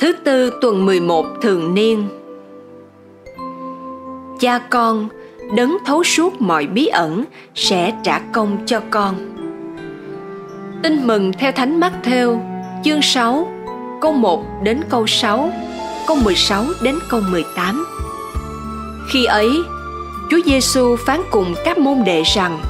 [0.00, 2.08] Thứ tư tuần 11 thường niên
[4.40, 5.08] Cha con
[5.56, 7.24] đấng thấu suốt mọi bí ẩn
[7.54, 9.14] sẽ trả công cho con.
[10.82, 12.42] Tin mừng theo Thánh Mắc theo
[12.84, 13.48] chương 6
[14.00, 15.52] câu 1 đến câu 6
[16.06, 17.86] câu 16 đến câu 18
[19.12, 19.62] Khi ấy,
[20.30, 22.60] Chúa Giêsu phán cùng các môn đệ rằng,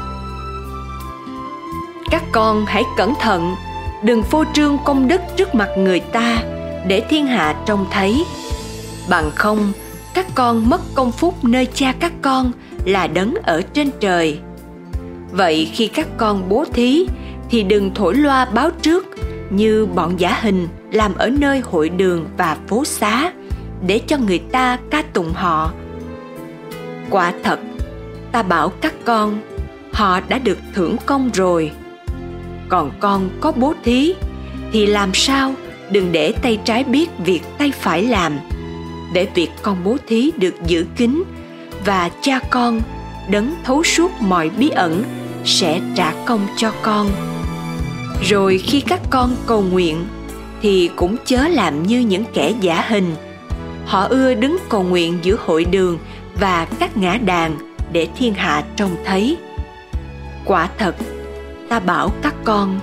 [2.10, 3.54] Các con hãy cẩn thận,
[4.02, 6.42] Đừng phô trương công đức trước mặt người ta
[6.86, 8.24] để thiên hạ trông thấy.
[9.08, 9.72] Bằng không,
[10.14, 12.52] các con mất công phúc nơi cha các con
[12.84, 14.38] là đấng ở trên trời.
[15.30, 17.06] Vậy khi các con bố thí,
[17.50, 19.06] thì đừng thổi loa báo trước
[19.50, 23.32] như bọn giả hình làm ở nơi hội đường và phố xá
[23.86, 25.72] để cho người ta ca tụng họ.
[27.10, 27.58] Quả thật,
[28.32, 29.40] ta bảo các con,
[29.92, 31.72] họ đã được thưởng công rồi.
[32.68, 34.14] Còn con có bố thí,
[34.72, 35.54] thì làm sao
[35.90, 38.38] đừng để tay trái biết việc tay phải làm.
[39.12, 41.22] Để việc con bố thí được giữ kín
[41.84, 42.80] và cha con
[43.30, 45.04] đấng thấu suốt mọi bí ẩn
[45.44, 47.10] sẽ trả công cho con.
[48.28, 50.06] Rồi khi các con cầu nguyện
[50.62, 53.14] thì cũng chớ làm như những kẻ giả hình.
[53.86, 55.98] Họ ưa đứng cầu nguyện giữa hội đường
[56.40, 57.56] và các ngã đàn
[57.92, 59.36] để thiên hạ trông thấy.
[60.44, 60.96] Quả thật,
[61.68, 62.80] ta bảo các con,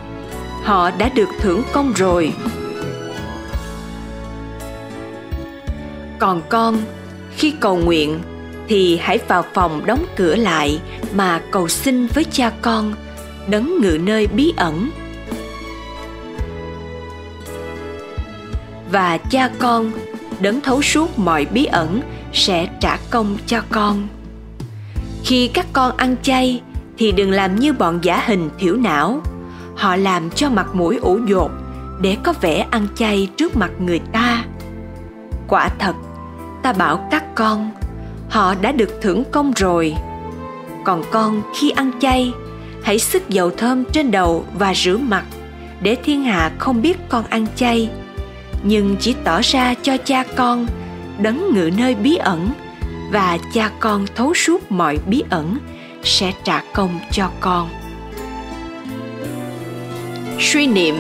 [0.64, 2.33] họ đã được thưởng công rồi.
[6.26, 6.78] Còn con,
[7.38, 8.20] khi cầu nguyện
[8.68, 10.80] thì hãy vào phòng đóng cửa lại
[11.14, 12.94] mà cầu xin với cha con,
[13.48, 14.90] đấng ngự nơi bí ẩn.
[18.92, 19.92] Và cha con,
[20.40, 22.02] đấng thấu suốt mọi bí ẩn
[22.34, 24.08] sẽ trả công cho con.
[25.23, 26.62] Khi các con ăn chay
[26.98, 29.22] thì đừng làm như bọn giả hình thiểu não.
[29.76, 31.52] Họ làm cho mặt mũi ủ dột
[32.02, 34.45] để có vẻ ăn chay trước mặt người ta.
[35.48, 35.95] Quả thật
[36.66, 37.71] ta bảo các con,
[38.30, 39.95] họ đã được thưởng công rồi.
[40.83, 42.31] Còn con khi ăn chay,
[42.83, 45.25] hãy sức dầu thơm trên đầu và rửa mặt,
[45.81, 47.89] để thiên hạ không biết con ăn chay.
[48.64, 50.67] Nhưng chỉ tỏ ra cho cha con
[51.17, 52.49] đấng ngự nơi bí ẩn,
[53.11, 55.58] và cha con thấu suốt mọi bí ẩn
[56.04, 57.70] sẽ trả công cho con.
[60.39, 60.95] Suy niệm,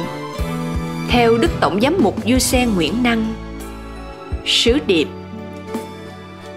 [1.09, 3.33] theo đức tổng giám mục du xe nguyễn năng,
[4.45, 5.07] sứ điệp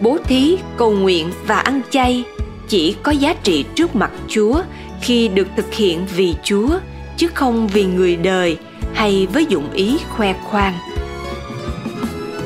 [0.00, 2.25] bố thí, cầu nguyện và ăn chay
[2.69, 4.62] chỉ có giá trị trước mặt chúa
[5.00, 6.78] khi được thực hiện vì chúa,
[7.16, 8.59] chứ không vì người đời
[8.94, 10.75] hay với dụng ý khoe khoang.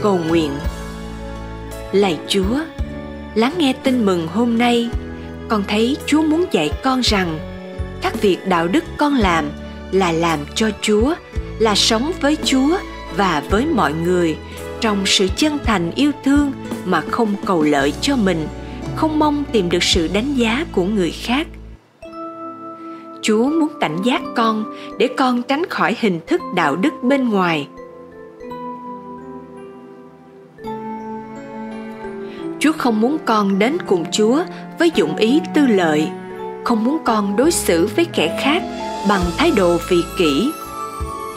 [0.02, 0.50] Cầu nguyện.
[1.92, 2.58] Lạy chúa,
[3.34, 4.88] lắng nghe tin mừng hôm nay.
[5.48, 7.38] Con thấy chúa muốn dạy con rằng,
[8.02, 9.50] các việc đạo đức con làm
[9.92, 11.14] là làm cho chúa,
[11.58, 12.78] là sống với chúa
[13.16, 14.36] và với mọi người
[14.82, 16.52] trong sự chân thành yêu thương
[16.84, 18.48] mà không cầu lợi cho mình,
[18.96, 21.46] không mong tìm được sự đánh giá của người khác.
[23.22, 24.64] Chúa muốn cảnh giác con
[24.98, 27.68] để con tránh khỏi hình thức đạo đức bên ngoài.
[32.58, 34.42] Chúa không muốn con đến cùng chúa
[34.78, 36.08] với dụng ý tư lợi,
[36.64, 38.62] không muốn con đối xử với kẻ khác
[39.08, 40.50] bằng thái độ vị kỷ.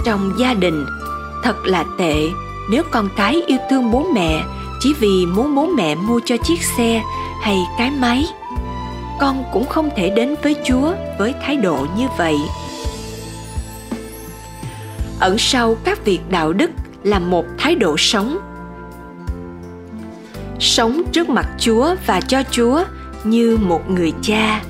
[0.05, 0.85] Trong gia đình,
[1.43, 4.43] thật là tệ nếu con cái yêu thương bố mẹ,
[4.79, 7.03] chỉ vì muốn bố mẹ mua cho chiếc xe
[7.41, 8.25] hay cái máy,
[9.19, 12.35] con cũng không thể đến với chúa với thái độ như vậy.
[15.19, 16.71] Ẩn sau các việc đạo đức
[17.03, 18.37] là một thái độ sống.
[20.59, 22.83] Sống trước mặt chúa và cho chúa
[23.23, 24.61] như một người cha.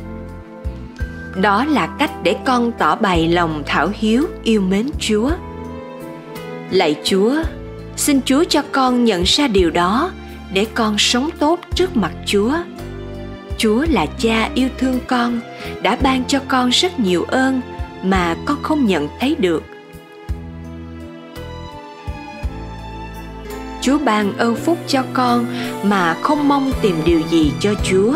[1.35, 5.31] Đó là cách để con tỏ bày lòng thảo hiếu yêu mến chúa.
[6.71, 7.35] Lạy chúa
[7.95, 10.11] xin chúa cho con nhận ra điều đó,
[10.53, 12.53] để con sống tốt trước mặt chúa.
[13.57, 15.39] Chúa là cha yêu thương con,
[15.81, 17.61] đã ban cho con rất nhiều ơn
[18.03, 19.63] mà con không nhận thấy được.
[23.81, 25.45] Chúa ban ơn phúc cho con
[25.83, 28.13] mà không mong tìm điều gì cho chúa.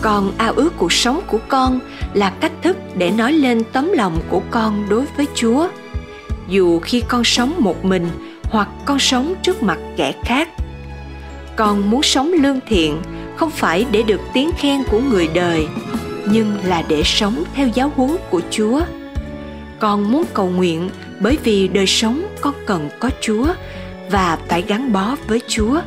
[0.00, 1.80] Con ao ước cuộc sống của con
[2.14, 5.68] là cách thức để nói lên tấm lòng của con đối với chúa.
[6.48, 8.08] Dù khi con sống một mình
[8.50, 10.48] hoặc con sống trước mặt kẻ khác.
[11.56, 13.02] Con muốn sống lương thiện,
[13.36, 15.66] không phải để được tiếng khen của người đời,
[16.30, 18.80] nhưng là để sống theo giáo huấn của chúa.
[19.78, 20.90] Con muốn cầu nguyện
[21.20, 23.46] bởi vì đời sống con cần có chúa
[24.10, 25.80] và phải gắn bó với chúa.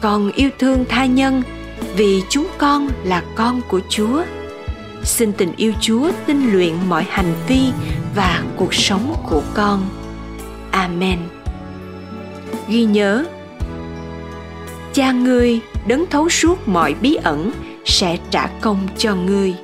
[0.00, 1.42] Con yêu thương tha nhân
[1.96, 4.22] vì chúng con là con của chúa.
[5.04, 7.60] Xin tình yêu chúa tinh luyện mọi hành vi
[8.14, 9.88] và cuộc sống của con.
[10.70, 11.37] Amen
[12.68, 13.24] ghi nhớ,
[14.94, 17.50] cha ngươi đấng thấu suốt mọi bí ẩn
[17.84, 19.54] sẽ trả công cho ngươi.